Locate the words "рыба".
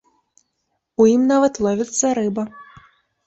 2.21-2.43